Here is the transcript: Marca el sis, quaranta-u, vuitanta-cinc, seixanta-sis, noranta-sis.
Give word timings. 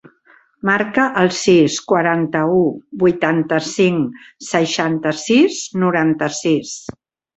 Marca 0.67 1.03
el 1.23 1.29
sis, 1.39 1.75
quaranta-u, 1.91 2.63
vuitanta-cinc, 3.03 4.19
seixanta-sis, 4.49 5.61
noranta-sis. 5.85 6.75